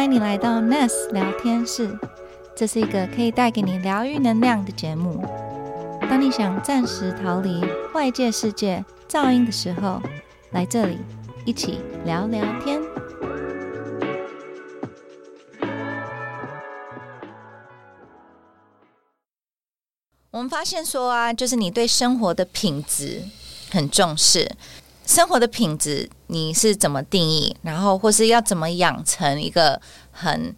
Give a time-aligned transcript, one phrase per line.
[0.00, 1.94] 欢迎你来到 Ness 聊天室，
[2.56, 5.22] 这是一个可以带给你疗愈能量的节目。
[6.00, 10.00] 当你想暂时逃离外界世界噪音的时候，
[10.52, 10.96] 来这里
[11.44, 12.80] 一起聊聊天。
[20.30, 23.24] 我们发现说啊，就是你对生活的品质
[23.70, 24.50] 很重视。
[25.10, 27.56] 生活的品质你是怎么定义？
[27.62, 29.80] 然后或是要怎么养成一个
[30.12, 30.54] 很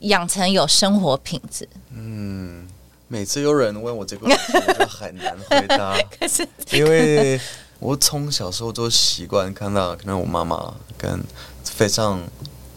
[0.00, 1.66] 养成有生活品质？
[1.94, 2.68] 嗯，
[3.08, 7.40] 每次有人问我这个问题， 我就很难回答，可是因为
[7.78, 11.24] 我从小时候都习惯看到，可能我妈妈跟
[11.64, 12.20] 非常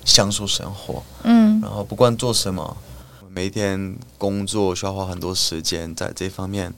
[0.06, 2.78] 享受生活，嗯然后不管做什么，
[3.28, 6.73] 每天工作需要花很多时间在这方面。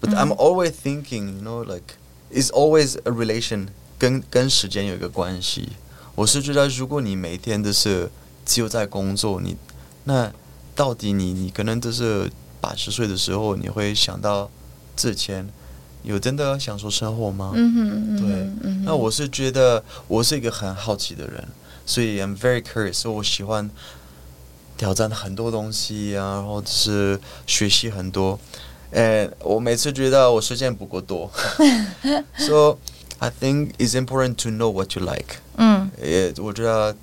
[0.00, 1.94] But I'm always thinking, you know, like
[2.32, 5.70] it's always a relation 跟跟时间有一个关系。
[6.14, 8.10] 我是觉得，如果你每天都是
[8.44, 9.56] 只有在工作，你
[10.04, 10.32] 那
[10.74, 14.50] 到底你你可能就是八十岁的时候，你会想到
[14.96, 15.48] 之前
[16.02, 17.52] 有真的享受生活吗？
[17.54, 18.30] 嗯哼嗯对
[18.62, 21.46] 嗯那我是觉得我是一个很好奇的人，
[21.86, 23.70] 所以 I'm very curious，所以我喜欢
[24.76, 28.38] 挑战很多东西啊，然后就是学习很多。
[28.90, 31.30] 呃，我每次觉得我时间不够多，
[32.38, 32.78] so
[33.18, 35.36] I think it's important to know what you like。
[35.60, 36.94] 嗯也我觉得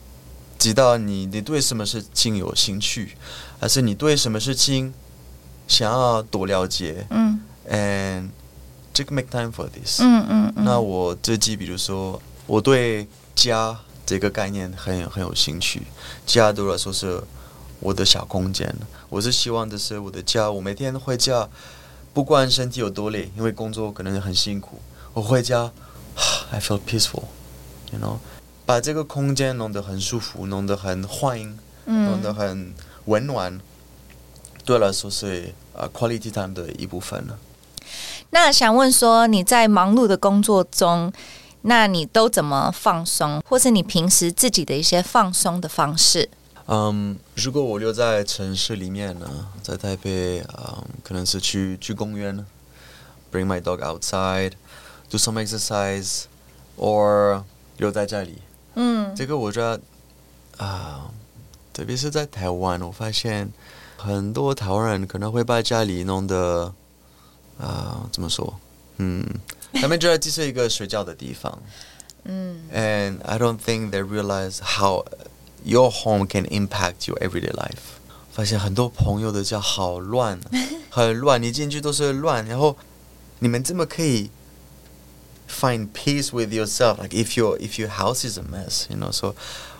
[0.57, 3.15] 知道你你对什么事情有兴趣，
[3.59, 4.93] 还是你对什么事情
[5.67, 8.29] 想要多了解嗯，and
[8.93, 9.99] just make time for this。
[10.01, 15.81] 嗯嗯嗯，那我最近比如说，我对家这个概念很有很有兴趣。
[16.25, 17.21] 家对我来说是
[17.81, 18.73] 我的小空间，
[19.09, 21.49] 我是希望的是我的家，我每天回家，
[22.15, 24.79] 不管身体有多累，因为工作可能很辛苦，
[25.11, 25.69] 我回家，
[26.49, 28.19] I feel peaceful，you know，
[28.65, 32.73] 把这个空间弄得很舒服，弄得很欢迎，弄得嗯很
[33.07, 33.59] 温暖，
[34.63, 37.37] 对我来说是啊、quality time 的一部分了。
[38.29, 41.11] 那想问说，你在忙碌的工作中，
[41.63, 46.29] 那你都怎么放松，或是你平时自己的一些放松的方式？
[46.67, 52.43] 嗯，如果我留在城市里面呢，在台北，嗯，可能是去去公园
[53.31, 57.43] ，bring my dog outside，do some exercise，or
[57.77, 58.41] 留在家里。
[58.73, 59.79] 嗯这个我觉得
[60.57, 61.11] 啊、
[61.71, 63.51] 特别是在台湾，我发现
[63.97, 66.73] 很多台湾人可能会把家里弄得
[67.59, 68.59] 啊、怎么说？
[68.97, 69.23] 嗯，
[69.73, 71.61] 他们觉得这是一个睡觉的地方。
[72.23, 75.05] 嗯 And I don't think they realize how
[75.64, 77.98] your home can impact your everyday life.
[78.32, 80.38] 发现很多朋友的家好乱，
[80.88, 82.76] 很乱，你进去都是乱，然后
[83.40, 84.30] 你们怎么可以
[85.48, 87.02] find peace with yourself?
[87.02, 89.10] Like if your if your house is a mess, you know.
[89.10, 89.34] So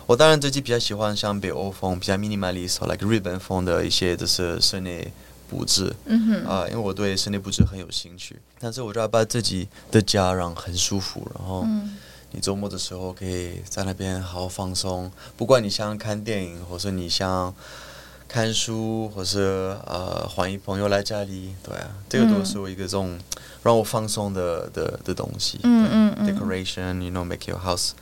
[0.05, 5.13] 我当然最近比较喜欢像北欧风，比较 minimalist，like 日本风的一些就是室内
[5.49, 5.95] 布置。
[6.05, 11.95] 嗯哼啊、因为我对室内布置很有兴趣，但是我就要把自己的家让很舒服，然后嗯
[12.32, 17.54] 你周末的时候可以在那边好好放松，不管你像看电影，或是你像
[18.28, 23.18] 看书，或是呃欢迎朋友来家里，对啊，这个都是我一个这种
[23.62, 25.60] 让我放松的的的东西。
[25.62, 27.92] 嗯嗯嗯 Decoration，you know，make your house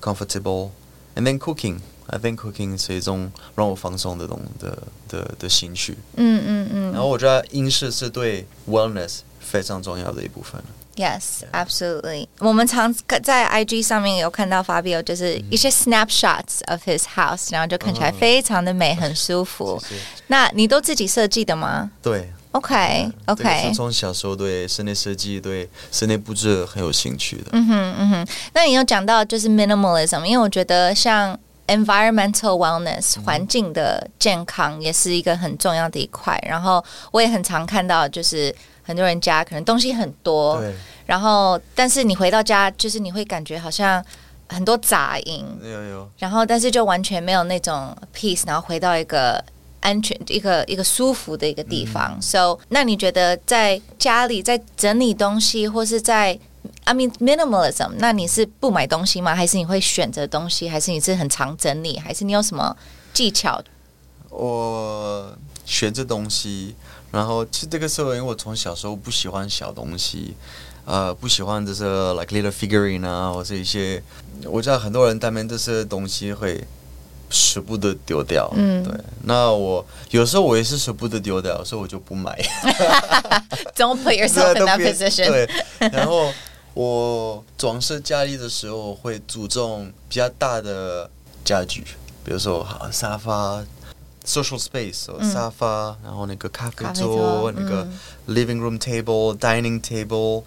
[0.00, 1.80] comfortable，and then cooking。
[2.08, 5.98] I think cooking 是一种让我放松的东的的的兴趣。
[6.14, 10.62] 嗯嗯嗯然后我觉得英式是对 wellness 非常重要的一部分。
[10.95, 12.27] Yes, absolutely.
[12.39, 12.93] 我们常
[13.23, 19.81] 在 IG 上面有看到 Fabio，就是一些 snapshots of his house，然后就看起来非常的美，很舒服。
[19.87, 22.29] 谢谢那你都自己设计的吗对？
[22.51, 23.73] OK 这个 OK 是。
[23.73, 27.45] 从小时候对室内设计、对室内布置很有兴趣的。
[27.53, 28.27] 嗯哼嗯哼。
[28.53, 36.37] 那你有讲到就是 minimalism，因为我觉得像 environmental wellness 环境的健康也是一个很重要的一块。
[36.45, 38.53] 然后我也很常看到，就是
[38.86, 40.72] 很多人家可能东西很多，对，
[41.04, 44.02] 然后但是你回到家，就是你会感觉好像
[44.48, 49.44] 很多杂音，有有，然后但是就完全没有那种 peace，然后回到一个
[49.80, 52.16] 安全、一个一个舒服的一个地方。
[52.22, 56.38] So，那你觉得在家里在整理东西，或是在
[56.84, 59.34] I mean minimalism，那你是不买东西吗？
[59.34, 60.68] 还是你会选择东西？
[60.68, 61.98] 还是你是很常整理？
[61.98, 62.76] 还是你有什么
[63.12, 63.60] 技巧？
[64.30, 66.76] 我选这东西，
[67.12, 70.34] 然后其实这个时候，因为我从小时候不喜欢小东西，
[70.84, 74.02] 呃，不喜欢就是 like little figurine 啊，或是一些，
[74.44, 76.62] 我知道很多人他们这些东西会
[77.30, 78.92] 舍不得丢掉，嗯对。
[79.24, 82.36] 那我有时候我也是舍不得丢掉，所以我就不买。
[83.74, 85.26] Don't put yourself in that position。
[85.26, 85.48] 对，
[85.90, 86.32] 然后
[86.74, 91.10] 我装饰家里的时候会注重比较大的
[91.44, 91.82] 家具，
[92.24, 93.64] 比如说好沙发
[94.25, 97.87] ，social space，、哦沙发，然后那个咖啡咖啡桌，桌那个
[98.27, 100.43] living room table、dining table，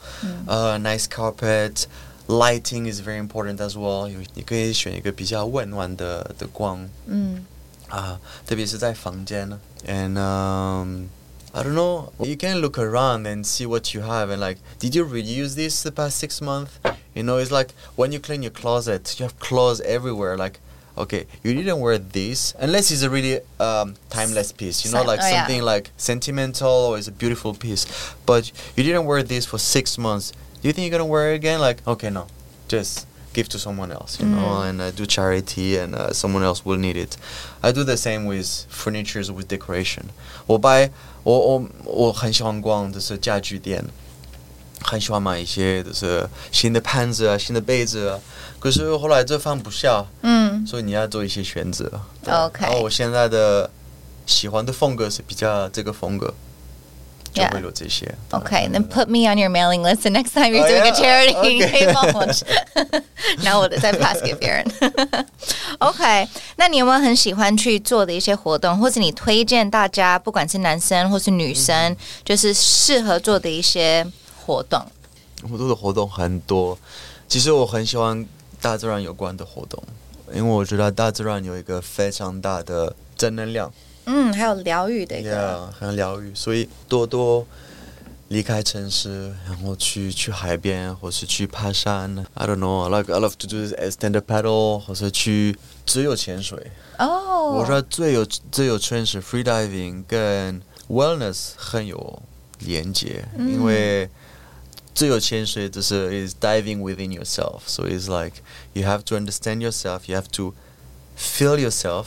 [0.47, 4.19] 呃、nice carpet。Lighting is very important as well 有。
[4.33, 7.45] 你可以选一个比较温暖的的光，嗯
[7.91, 9.61] 啊，特别是在房间呢。
[9.87, 11.09] And um,
[11.53, 12.13] I don't know.
[12.21, 15.55] You can look around and see what you have and like, did you really use
[15.55, 16.71] this the past six months?
[17.13, 20.39] You know, it's like when you clean your closet, you have clothes everywhere.
[20.39, 20.61] Like,
[20.99, 24.85] okay, you didn't wear this unless it's a really um, timeless piece.
[24.85, 25.39] You know, Sen- like oh, yeah.
[25.41, 27.87] something like sentimental or it's a beautiful piece.
[28.27, 30.33] But you didn't wear this for six months.
[30.63, 31.61] Do you think you're gonna wear it again?
[31.61, 32.27] Like, okay, no,
[32.69, 36.65] just give to someone else, you know, and uh, do charity, and uh, someone else
[36.65, 37.17] will need it.
[37.63, 40.11] I do the same with furnitures with decoration.
[40.47, 40.91] 我 buy
[41.25, 43.85] 我我我很喜欢逛就是家具店，
[44.82, 48.20] 很喜欢买一些就是新的盘子啊、新的杯子啊。
[48.60, 51.90] 可是后来这放不下，嗯所以你要做一些选择。
[52.28, 53.70] OK 然后我现在的
[54.26, 56.34] 喜欢的风格是比较这个风格，
[57.34, 58.14] 就 Yeah 会有这些。
[58.32, 62.28] ，OK，then put me on your mailing list the next time you're 哦 doing a OK 可以帮我，
[63.44, 64.66] 然后我再 pass 给别人。
[65.80, 66.28] OK，
[66.58, 71.96] 那你有没有很喜欢去做的一些活动，或者你推荐大家，不管是男生或是女生，
[72.26, 74.06] 就是适合做的一些
[74.50, 74.84] 活动？
[75.52, 76.76] 我做的活动很多，
[77.28, 78.26] 其实我很喜欢
[78.60, 79.82] 大自然有关的活动，
[80.34, 83.72] 因为我觉得大自然有一个非常大的正能量，
[84.06, 85.70] 嗯，还有疗愈的一个。
[85.70, 87.46] yeah, 很疗愈，所以多多
[88.30, 92.26] 离开城市，然后去去海边，或是去爬山。
[92.34, 95.56] I don't know, like I love to do stand up paddle，或是去
[95.86, 96.72] 自由潜水。
[96.98, 100.60] 哦，我觉得自由自由潜水 free diving 跟
[100.90, 102.22] wellness 很有
[102.66, 104.10] 连接，因为
[104.99, 107.63] 自由潜水就是 is diving within yourself.
[107.67, 108.43] So it's like
[108.73, 110.03] you have to understand yourself.
[110.07, 110.55] You have to
[111.17, 112.07] feel yourself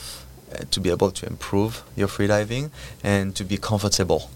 [0.52, 2.70] uh, to be able to improve your free diving
[3.02, 4.30] and to be comfortable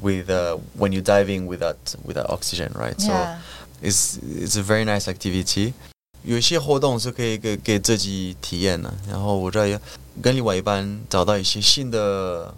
[0.00, 2.96] with uh, when you're diving without without oxygen, right?
[2.98, 3.38] Yeah.
[3.38, 5.74] So it's it's a very nice activity.
[6.22, 9.80] 有一些活动是可以给给自己体验的，然后我在
[10.20, 12.52] 跟另外一半找到一些新的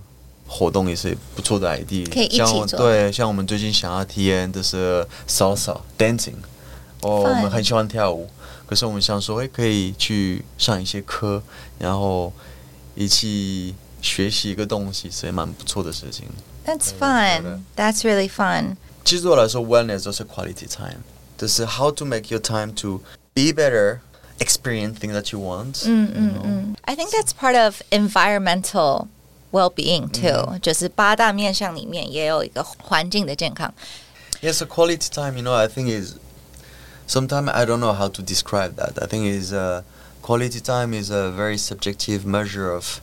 [0.47, 2.09] 活动也是不错的 idea。
[2.13, 6.37] 可以一起像我做对，像我们最近想要体验的是 salsa dancing，
[7.03, 8.29] 哦，我 Fun 们很喜欢跳舞，
[8.67, 11.43] 可是我们想说，哎，可以去上一些课，
[11.79, 12.33] 然后
[12.95, 16.27] 一起学习一个东西，是蛮不错的事情。
[16.65, 17.63] That's 对的 fun.
[17.77, 18.77] That's really fun.
[19.05, 21.01] 其实对我来说，wellness 都是 quality time，
[21.39, 23.01] 就是 how to make your time to
[23.33, 24.01] be better,
[24.39, 25.83] experience things that you want.
[25.87, 26.41] 嗯 you 嗯 know?
[26.45, 29.07] 嗯，I think that's part of environmental
[29.53, 33.73] well-being too，、就是八大面向里面也有一个环境的健康。
[34.41, 36.17] Yes, a quality time, you know, I think is
[37.09, 39.03] sometimes I don't know how to describe that.
[39.03, 39.83] I think is uh,
[40.23, 43.01] quality time is a very subjective measure of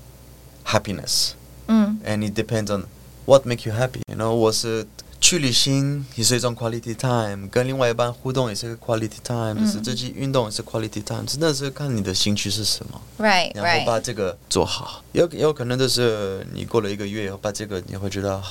[0.65, 1.33] happiness,
[1.67, 2.85] 嗯 and it depends on
[3.26, 4.00] what make you happy.
[4.08, 4.86] You know, 我是
[5.20, 13.00] 去旅行也是一种 quality time，跟另外一半互动也是个 quality time，、就是自己运动也是 quality time，真的是看你的兴趣是什么。
[13.18, 15.02] ，right 然后把这个做好。
[15.12, 18.42] 有有可能就是你过了一个月以后，把这个你会觉得啊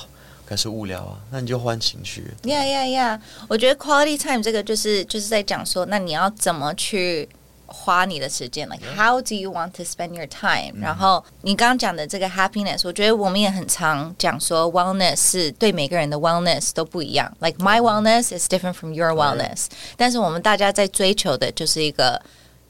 [0.46, 2.24] 开始无聊啊，那你就换情绪。
[2.44, 3.20] Yeah, yeah, yeah。
[3.48, 7.28] 我觉得 quality time 这个就是就是在讲说，那你要怎么去
[7.69, 8.69] 花你的时间？
[8.69, 17.35] Like how do you want to spend your time？、然后你刚刚讲的这个 happiness，我觉得我们也很常讲说 wellness 是对每个人的 wellness 都不一样。
[17.41, 22.21] Like my wellness is different from your wellness，、但是我们大家在追求的就是一个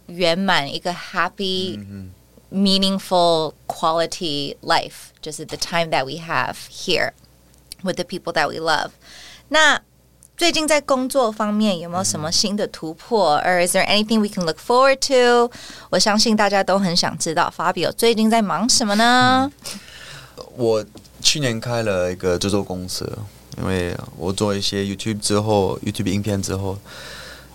[0.07, 7.11] 圆满、一个 happy、meaningful quality life，就是 the time that we have here
[7.83, 8.91] with the people that we love。
[9.49, 9.83] 那
[10.40, 15.52] 最近在工作方面有没有什么新的突破？Or is there anything we can look forward to？
[15.90, 19.52] 我相信大家都很想知道 Fabio 最近在忙什么呢？
[20.56, 20.86] 我
[21.22, 23.12] 去年开了一个制作公司，
[23.58, 26.78] 因为我做一些 YouTube 之后，YouTube 影片之后，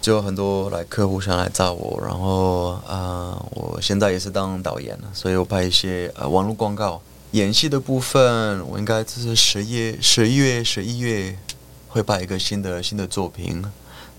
[0.02, 7.00] 就有很多来客户想来找我，然后啊、呃我现在也是当导演了，所以我拍一些呃网络广告。
[7.30, 11.36] 演戏的部分，我应该就是十月、十一月、十一月
[11.94, 13.64] 会拍一个新的新的作品，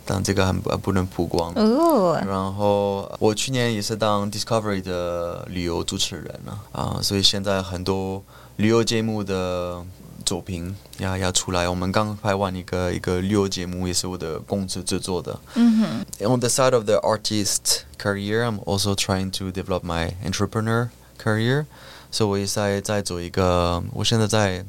[0.06, 1.52] 但这个还不还不能曝光。
[1.56, 8.24] 哦，然后我去年也是当 Discovery 的旅游主持人了啊，所以现在很多
[8.56, 9.84] 旅游节目的
[10.24, 11.68] 作品要要出来。
[11.68, 15.38] 我们刚拍完一个一个旅游节目，也是我的公司制作的。
[15.56, 20.88] 嗯哼，On the side of the artist career, I'm also trying to develop my entrepreneur
[21.22, 21.66] career.
[22.10, 24.64] 所以我也在在做一个，我现在在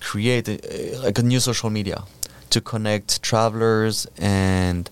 [0.00, 0.46] create
[1.04, 1.98] like a new social media
[2.51, 4.89] to connect travelers and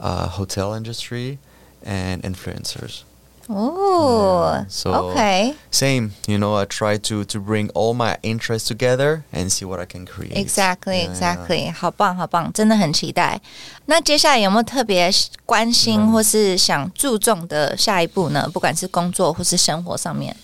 [0.00, 1.38] uh, hotel industry
[1.84, 3.02] and influencers.
[3.46, 9.24] 哦 So- OK Same, you know, I try to to bring all my interests together
[9.32, 10.32] and see what I can create.
[10.34, 13.38] Exactly, Yeah, exactly，好棒，好棒，真的很期待。
[13.84, 15.10] 那接下来有没有特别
[15.44, 18.48] 关心嗯或是想注重的下一步呢？
[18.50, 20.34] 不管是工作或是生活上面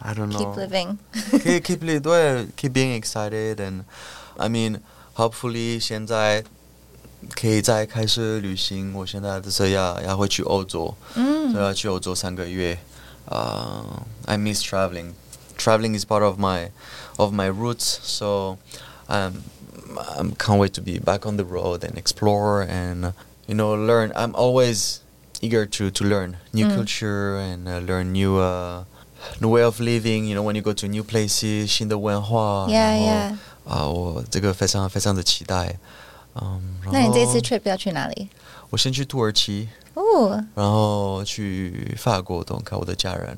[0.00, 0.58] I don't ，keep know.
[0.58, 0.96] living。
[1.38, 3.84] keep keep li- 对 keep being excited and
[4.36, 4.80] I mean
[5.18, 6.44] hopefully 现在
[7.34, 8.92] 可以再开始旅行。
[8.94, 12.78] 我现在就是要要回去欧洲，嗯所以要去欧洲三个月。
[13.26, 13.82] Uh,
[14.26, 15.12] I miss traveling.
[15.56, 16.70] Traveling is part of my
[17.16, 18.58] of my roots, so
[19.08, 19.42] um,
[19.96, 23.14] I can't wait to be back on the road and explore and
[23.46, 24.12] you know learn.
[24.14, 25.00] I'm always
[25.40, 26.74] eager to to learn new Mm.
[26.76, 28.84] culture and uh, learn new uh,
[29.39, 30.25] new way of living.
[30.25, 32.67] You know, when you go to new places, 新的文化。
[32.67, 33.37] Yeah, yeah.
[33.67, 35.77] 啊，我这个非常非常的期待。
[36.35, 38.29] 嗯，那你这次 trip 要去哪里？
[38.69, 43.37] 我先去土耳其，哦，然后去法国等看我的家人，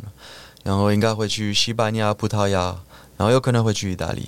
[0.63, 2.75] 然后应该会去西班牙、葡萄牙，
[3.17, 4.27] 然后有可能会去意大利。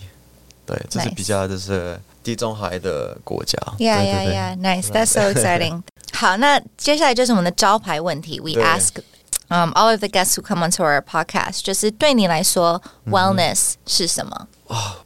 [0.65, 3.57] 对，这是比较就是地中海的国家。
[3.77, 4.55] Yeah, yeah, yeah.
[4.57, 4.88] Nice.
[4.88, 5.83] That's so exciting.
[6.13, 8.39] 好，那接下来就是我们的招牌问题。
[8.39, 8.91] We ask
[9.52, 14.49] um all of the guests who come onto our podcast，就是对你来说，wellness 是什么？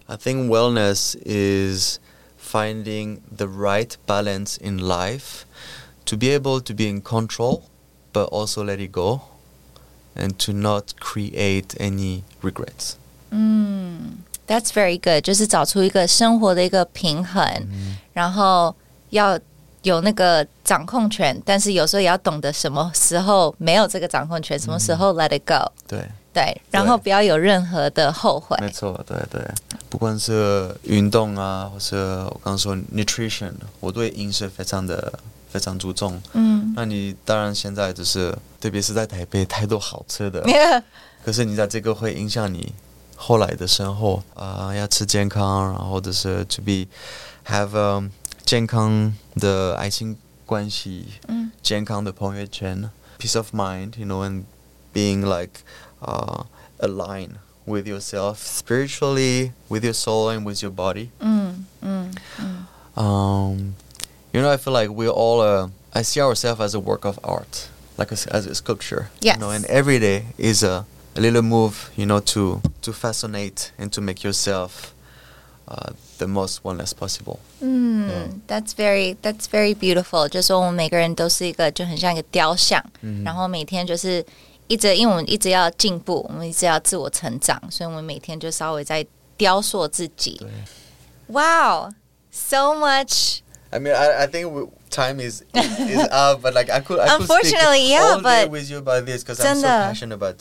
[0.07, 1.99] I think wellness is
[2.39, 5.45] finding the right balance in life
[6.05, 7.63] to be able to be in control,
[8.13, 9.21] but also let it go,
[10.15, 12.97] and to not create any regrets.
[13.31, 17.67] 嗯，That's very good，就是找出一个生活的一个平衡，
[18.13, 18.75] 然后
[19.11, 19.39] 要
[19.88, 26.06] 有那个掌控权，但是有时候也要懂得什么时候没有这个掌控权，什么时候 let it go，对。
[26.34, 28.56] 对，然后不要有任何的后悔。
[28.62, 29.42] 没错，对对，
[29.90, 35.12] 不管是运动啊，或是我刚刚说 nutrition，我对饮食非常的
[35.50, 36.22] 非常注重。
[36.34, 40.44] 嗯那你当然现在就是，特别是在台北，太多好吃的，
[41.26, 42.72] 可是你在这个会影响你
[43.16, 46.86] 后来的生活啊、要吃健康，然后就是 to be
[47.48, 48.10] have、um,
[48.47, 54.45] 健康的爱情关系，嗯健康的朋友圈，peace of mind，you know，and
[54.93, 55.61] being like
[56.01, 56.45] uh,
[56.79, 57.37] aligned
[57.67, 61.09] with yourself spiritually, with your soul, and with your body.
[61.21, 63.75] 嗯嗯嗯 Um,
[64.33, 65.41] you know, I feel like we're all.
[65.41, 69.09] Uh, I see ourselves as a work of art, like a, s- as a sculpture.
[69.23, 69.37] Yes.
[69.37, 70.85] You know, and every day is a,
[71.17, 71.91] a little move.
[71.97, 74.93] You know, to to fascinate and to make yourself
[75.67, 77.39] uh, the most wellness possible.
[77.61, 80.29] 嗯，That's very That's very beautiful。
[80.29, 84.25] 就是说我们每个人都是一个就很像一个雕像，嗯然后每天就是
[84.69, 90.37] 一直，因为我们一直要进步，我们一直要自我成长，所以我们每天就稍微在雕塑自己。
[90.41, 90.49] 对
[91.29, 91.91] Wow,
[92.31, 93.39] so much.
[93.71, 97.17] I mean, I, I think we, time is is up, but like I could, I
[97.17, 99.69] Unfortunately, could speak yeah, all day but- with you about this because I'm so 真的。
[99.69, 100.37] passionate about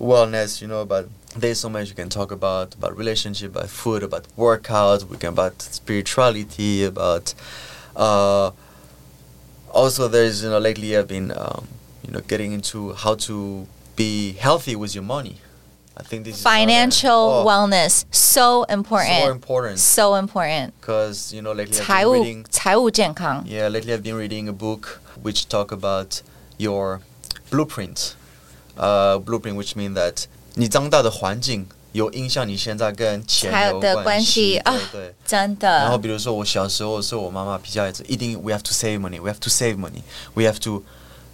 [0.00, 0.60] wellness.
[0.60, 4.26] You know, about there's so much you can talk about about relationship, about food, about
[4.36, 5.04] workouts.
[5.08, 7.34] We can about spirituality, about
[7.96, 8.50] uh,
[9.70, 11.68] also there's you know lately I've been um,
[12.06, 15.36] you know getting into how to be healthy with your money.
[15.94, 20.74] I think this is another- Financial oh, wellness so so important, important so important.
[20.80, 23.44] because you know lately I've 财 been 务 reading 财务健康。
[23.46, 26.22] Yeah, lately I've been reading a book which talk about
[26.58, 27.00] your
[27.50, 28.14] blueprint.
[28.76, 30.24] Uh, blueprint, which mean that
[30.54, 35.14] 你长大的环境有影响你现在跟钱有财的关系系啊对对。
[35.26, 40.02] 真然后的，比如说我小时候的时候，我妈妈比较一定 we have to save money, we have to save money,
[40.32, 40.82] we have to.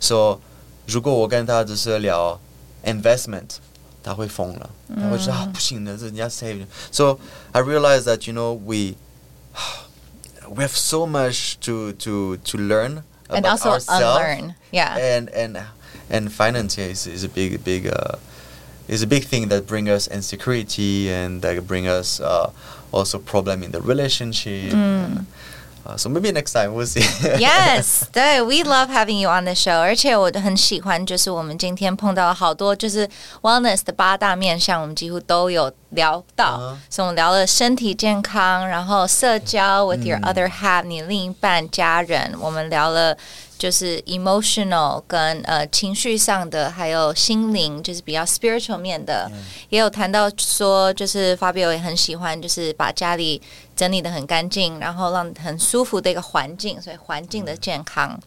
[0.00, 0.40] So
[0.87, 2.40] 如果我跟她只是聊
[2.85, 3.50] investment，
[4.02, 7.21] 她会疯了，她会说、啊不行的，这人家 save。So
[7.52, 8.97] I realized that you know we
[10.49, 14.54] we have so much to to to learn about and also ourselves unlearn.
[14.73, 14.97] Yeah.
[14.99, 15.57] and and
[16.11, 18.16] and finance yeah, is, is a big big uh,
[18.88, 22.50] is a big thing that bring us insecurity and that bring us uh,
[22.90, 24.73] also problem in the relationship.
[24.73, 25.26] Mm.
[25.87, 27.00] Uh, so maybe next time we'll see.
[27.38, 33.09] yes，对，We love having you on the show，而且我很喜欢，就是我们今天碰到好多就是
[33.40, 36.57] wellness 的八大面向，我们几乎都有 聊到。
[36.59, 43.17] 嗯所以我们聊了身体健康，然后社交 with your 嗯 other half，、你另一半、家人，我们聊了。
[43.55, 49.31] 就是 emotional 跟呃情绪上的，还有心灵，就是比较 spiritual 面的，
[49.69, 53.41] 也有谈到说，就是 Fabio 也很喜欢，就是把家里
[53.73, 58.19] 整理的很干净，然后让很舒服的一个环境，所以环境的健康。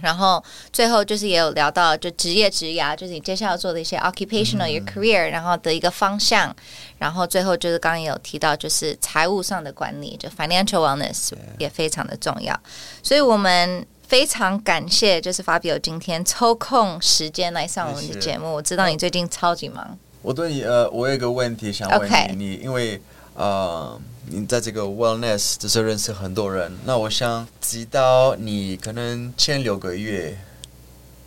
[0.00, 6.54] 然后最后就是也有聊到，就职业职涯，就是你接下来要做的一些 occupational、your career，然后的一个方向。
[6.98, 12.58] 然后最后就是刚刚也有提到，就是财务上的管理，就 financial wellness 也非常的重要。
[13.02, 18.52] 所以我们非常感谢，就是 Fabio 今天抽空时间来上我们的节目。
[18.52, 19.98] 我知道你最近超级忙。
[20.22, 23.00] 我对你呃，我有一个问题想问你你因为
[23.34, 30.38] 呃，你在这个 wellness 就是认识很多人，那我想知道你可能前六个月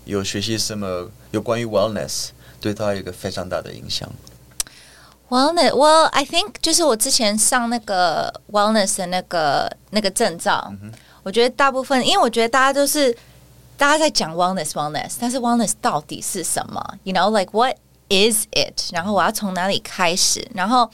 [0.06, 2.30] 有学习什么有关于 wellness，
[2.62, 4.10] 对他有一个非常大的影响。
[5.30, 10.74] Wellness, well, I think 就是我之前上那个 wellness 的那个那个证照，
[11.24, 13.12] 我觉得大部分，因为我觉得大家都是
[13.76, 17.76] 大家在讲 wellness wellness，但是 wellness 到底是什么？You know, like what
[18.08, 18.94] is it？
[18.94, 20.48] 然后我要从哪里开始？
[20.54, 20.90] 然后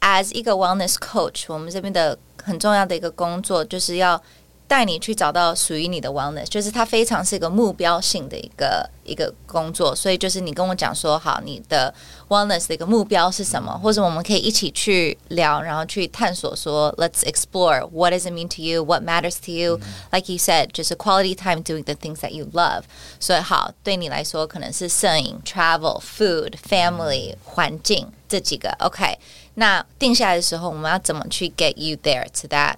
[0.00, 4.20] as 一个 wellness coach，我们这边的很重要的一个工作就是要
[4.68, 11.92] 带你去找到属于你的 wellness，就是它非常是一个目标性的一个一个工作，所以就是你跟我讲说好你的
[12.28, 19.78] wellness 的一个目标是什么，或者我们可以一起去聊，然后去探索说 let's explore what does it mean to you, what matters to you、
[20.10, 22.82] like you said，就是 quality time doing the things that you love。
[23.20, 29.18] 所以好，对你来说可能是摄影、travel、food、family、环境这几个 OK。
[29.54, 32.74] 那定下来的时候，我们要怎么去 get you there to that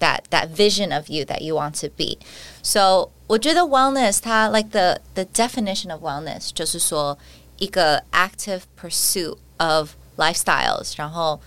[0.00, 2.18] that that vision of you that you want to be.
[2.62, 7.18] So 我觉得 wellness 它 like the the definition of wellness 就是说
[7.58, 11.40] 一个 active pursuit of lifestyles，然后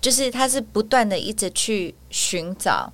[0.00, 2.92] 就是它是不断的一直去寻找，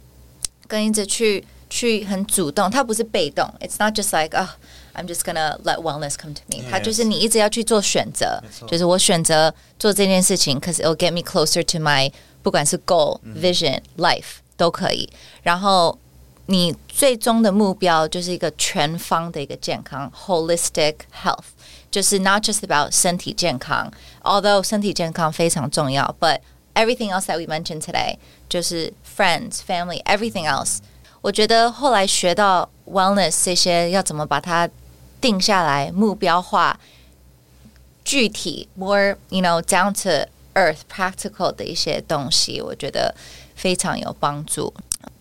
[0.66, 3.48] 跟一直去去很主动，它不是被动。
[3.60, 4.48] It's not just like oh
[4.94, 12.10] I'm just gonna let wellness come to me，、它就是你一直要去做选择，就是我选择做这件事情，cause it'll get me closer to my
[12.42, 15.08] 不管是 goal、vision、life 都可以。
[15.42, 15.98] 然后
[16.46, 21.44] 你最终的目标就是一个全方的一个健康 （holistic health），
[21.90, 23.90] 就是 not just about 身体健康，
[24.22, 26.40] although 身体健康非常重要，but
[26.74, 28.16] everything else that we mentioned today
[28.48, 30.78] 就是 friends、family、everything else。
[31.20, 34.68] 我觉得后来学到 wellness 这些要怎么把它
[35.20, 36.78] 定下来、目标化、
[38.04, 43.12] 具体 more you know down to earth practical 的一些东西，我觉得
[43.60, 44.72] 非常有帮助。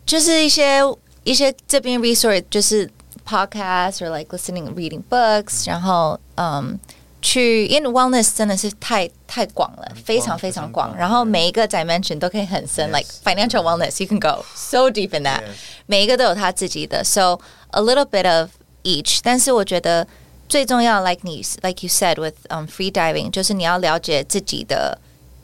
[0.05, 0.79] 就是一些
[1.23, 2.89] 一些这边 resource 就是
[3.27, 6.79] podcast or like listening reading books，然后嗯。
[7.21, 10.95] 去，因为 wellness 真的是太太广了，非常非常广。
[10.95, 15.39] 然后每一个 dimension 都可以很深 Yes ，like financial wellness，you can go so deep in that。
[15.39, 15.55] Yes
[15.88, 17.39] 每一个都有他自己的，so
[17.71, 18.51] a little bit of
[18.84, 19.21] each。
[19.23, 20.05] 但是我觉得
[20.47, 24.95] 最重要，like 你 like you said with um free diving，就是你要了解自己的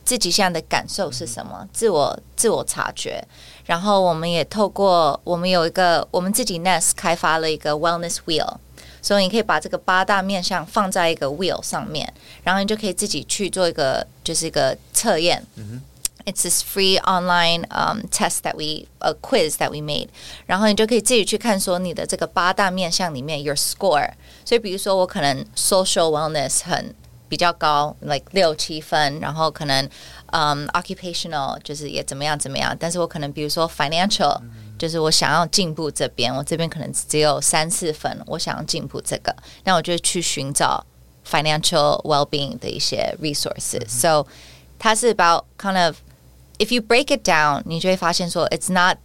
[0.06, 3.22] 自己现在的感受是什么，自我自我察觉。
[3.66, 8.56] 然后我们也透过我们有一个我们自己 Nest 开发了一个 wellness wheel。
[9.02, 15.44] 所以你可以把这个八大面向放在一个 wheel 上面，然后你就可以自己去做一个就是一个测验。
[15.56, 15.82] 嗯
[16.24, 20.08] It's this free online um, test that we a quiz that we made，
[20.46, 24.10] 然后你就可以自己去看说你的这个八大面向里面 your score。
[24.44, 26.92] 所以比如说我可能 social wellness 很
[27.28, 29.88] 比较高，like 六七分，然后可能
[30.32, 34.40] 嗯、occupational 就是也怎么样怎么样，但是我可能比如说 financial、
[34.78, 39.34] 就是我想要进步这边，我这边可能只有三四分，我想要进步这个，
[39.64, 40.84] 那我就去寻找
[41.28, 43.88] financial well-being 的一些 resources。
[43.88, 44.26] So
[44.78, 45.96] 它是 about kind of
[46.58, 48.98] if you break it down，你就会发现说 it's not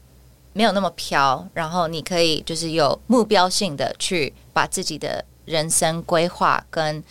[0.54, 7.02] 没有那么飘，然后你可以就是有目标性的去把自己的人生规划跟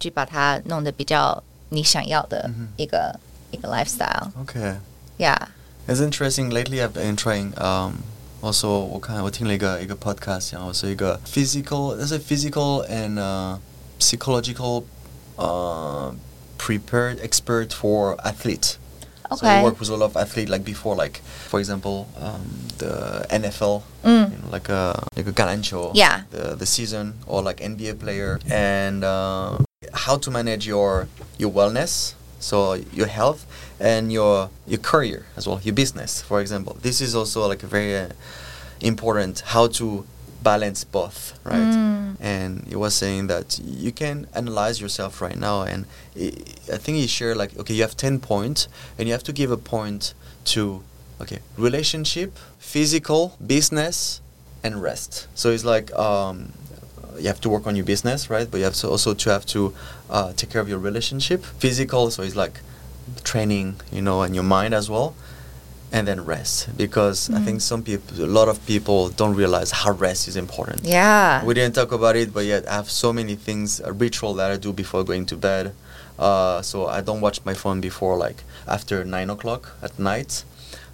[0.00, 3.18] 去把它弄得比较你想要的一个、
[3.50, 4.30] 一个 lifestyle。
[4.44, 4.76] Okay.
[5.18, 5.48] Yeah.
[5.86, 6.50] It's interesting.
[6.50, 7.52] Lately, I've been trying.
[7.58, 8.02] Um,
[8.42, 13.58] also, 我看我听了一个一个 podcast，然后是一个 physical，但是 physical and uh,
[14.00, 14.84] psychological
[15.36, 16.12] uh,
[16.58, 18.76] prepared expert for athlete.
[19.30, 19.48] So Okay.
[19.48, 23.82] I work with a lot of athlete like before, like for example, um, the NFL,
[24.04, 24.30] Mm.
[24.30, 26.22] you know, like a like a 橄榄球, Yeah.
[26.30, 29.58] the the season, or like NBA player, and uh,
[29.93, 33.45] how to manage your your wellness, so your health
[33.79, 36.77] and your your career as well, your business, for example.
[36.81, 38.09] This is also like a very uh,
[38.81, 40.05] important how to
[40.41, 41.57] balance both, right?
[41.57, 42.15] Mm.
[42.19, 46.31] And he was saying that you can analyze yourself right now, and I
[46.73, 49.51] I think he shared like okay, you have ten points, and you have to give
[49.51, 50.13] a point
[50.45, 50.83] to
[51.21, 54.21] okay relationship, physical, business,
[54.63, 55.27] and rest.
[55.35, 56.53] So it's like um,
[57.21, 58.49] you have to work on your business, right?
[58.49, 59.73] But you have to also to have to
[60.09, 62.11] uh, take care of your relationship, physical.
[62.11, 62.59] So it's like
[63.23, 65.15] training, you know, and your mind as well,
[65.91, 66.75] and then rest.
[66.77, 70.85] Because I think some people, a lot of people, don't realize how rest is important.
[70.85, 71.43] Yeah.
[71.43, 74.51] We didn't talk about it, but yet I have so many things, a ritual that
[74.51, 75.73] I do before going to bed.
[76.17, 80.43] Uh, so I don't watch my phone before like after nine o'clock at night.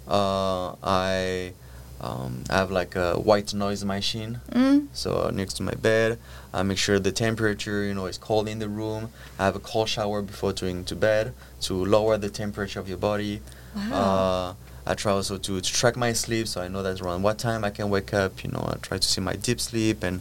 [0.06, 1.52] Uh, I
[2.00, 4.40] Um, I have like a white noise machine.
[4.52, 6.18] 嗯 So next to my bed,
[6.52, 9.08] I make sure the temperature, you know, is cold in the room.
[9.38, 11.32] I have a cold shower before going to bed
[11.62, 13.40] to lower the temperature of your body.
[13.92, 14.54] Uh,
[14.86, 17.64] I try also to, to track my sleep, so I know that's around what time
[17.64, 18.44] I can wake up.
[18.44, 20.20] You know, I try to see my deep sleep and.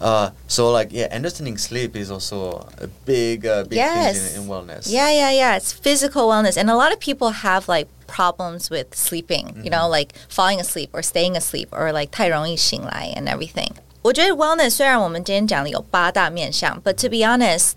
[0.00, 4.16] Uh, so like yeah, understanding sleep is also a big, uh, big Yes.
[4.16, 4.86] thing in, in wellness.
[4.88, 5.56] Yeah, yeah, yeah.
[5.56, 6.56] It's physical wellness.
[6.56, 10.90] And a lot of people have like problems with sleeping, you know, like falling asleep
[10.92, 13.70] or staying asleep or like 太容易醒来 and everything.
[14.02, 17.72] 我觉得 wellness 虽然我们今天讲的有八大面向，but to be honest,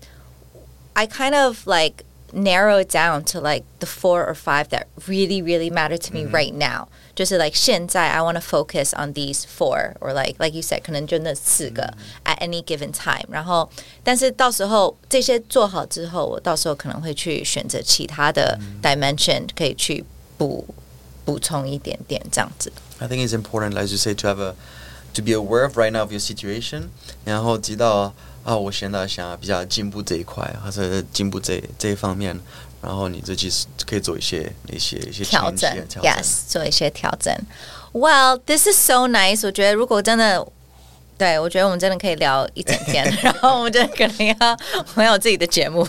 [0.94, 5.42] I kind of like narrow it down to like the four or five that really,
[5.42, 6.86] really matter to me right now.
[7.16, 10.82] 就是 like 现在 I want to focus on these four or like like you said
[10.82, 11.92] 可能就那四个
[12.24, 13.26] at any given time。
[13.30, 13.68] 然后，
[14.02, 20.04] 但是到时候这些做好之后，我到时候可能会去选择其他的 dimension 可以去
[20.38, 20.66] 补
[21.24, 22.72] 补充一点点这样子。
[22.98, 24.54] I think it's important, as you say, to have a
[25.14, 26.84] to be aware of right now of your situation，
[27.24, 28.14] 然后知道
[28.47, 32.39] 啊，我现在想要比较进步这一块，或者进步这这一方面，
[32.81, 36.03] 然后你自己是可以做一些一些一些调整调整。
[36.03, 37.35] ，yes，做一些调整。
[37.91, 39.45] Well, this is so nice。
[39.45, 40.47] 我觉得如果真的，
[41.17, 44.35] 对我觉得我们真的可以聊一整天， 然后我们真的可能要
[44.75, 45.87] 我们有自己的节目。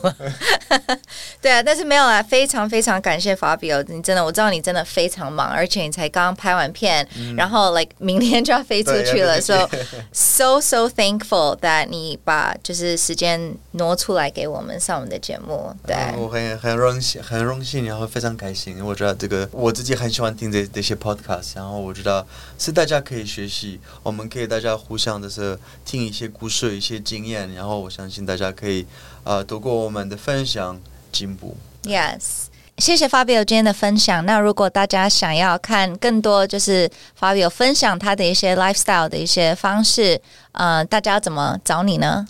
[1.40, 9.68] 对啊，但是没有啊，非常非常感谢 Fabio，你真的我知道你真的非常忙，而且你才刚拍完片，然后 like 明天就要飞出去了，so
[10.12, 15.96] so so thankful that 你把就是时间挪出来给我们上我们的节目，对。
[16.16, 18.84] 我很很荣幸，很荣幸，然后非常开心。
[18.84, 22.26] 我知道这个我自己很喜欢听这这些 podcast，然后我知道
[22.58, 28.86] 是大家可以学习，我们可以大家互相的是听一些故事、一些经验，然后我相信大家可以
[29.24, 30.80] 呃通过我们的分享
[31.12, 31.56] 进步。
[31.84, 34.24] Yes，谢谢 Fabio 今天的分享。
[34.26, 40.20] 那如果大家想要看更多，就是 Fabio 分享他的一些 lifestyle 的一些方式，
[40.52, 42.26] 呃，大家要怎么找你呢？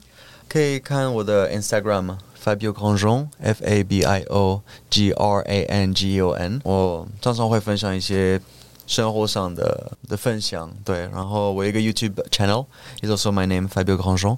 [0.48, 6.20] 可以看我的 Instagram Fabio Grandjean F A B I O G R A N G E
[6.20, 8.40] O N，我常常会分享一些
[8.88, 12.66] 生活上的的分享，对，然后我有一个 YouTube channel
[13.01, 14.37] is also my name Fabio Grandjean，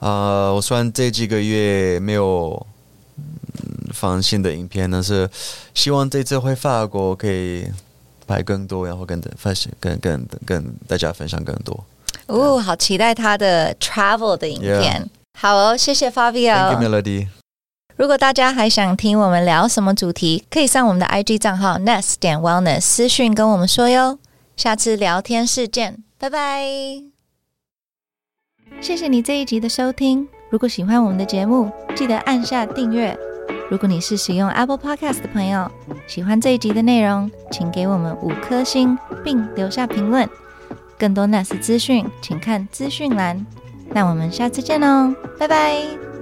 [0.00, 2.66] 呃，我虽然这几个月没有。
[3.16, 5.30] 嗯放新的影片，但是
[5.72, 7.64] 希望这次回法国可以
[8.26, 11.84] 拍更多，然后跟分享、跟跟跟大家分享更多。
[12.26, 15.08] 哦，好期待他的 travel 的影片。
[15.38, 16.76] 好哦，谢谢 Thank you, Fabio。
[16.76, 17.28] Melody。
[17.96, 24.18] 如果大家还想听我们聊什么主题，可以上我们的 IG 账号 nest 点 wellness 私讯跟我们说哟。
[24.56, 26.64] 下次聊天室见，拜拜。
[28.80, 30.26] 谢谢你这一集的收听。
[30.50, 33.16] 如果喜欢我们的节目，记得按下订阅。
[33.70, 35.70] 如果你是使用 Apple Podcast 的朋友，
[36.06, 40.28] 喜欢这一集的内容，请给我们五颗星，并留下评论。
[40.98, 43.44] 更多 Nest 资讯，请看资讯栏。
[43.90, 46.13] 那我们下次见喽，拜拜。